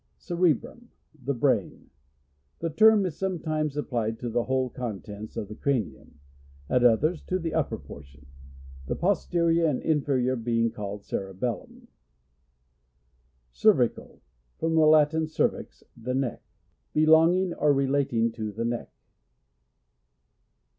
[0.17, 0.89] Cerebrum.—
[1.27, 1.91] The brain.
[2.57, 6.17] The term is sometimes applied to the whole con tents of the cranium;
[6.67, 8.25] at others, to the upper portion;
[8.87, 11.87] the posterior and infeiior being called cerebellum.
[13.51, 14.23] Cervical—
[14.57, 16.41] From the Latin, cervix, the neck.
[16.93, 18.91] Belonging or relating to the neck.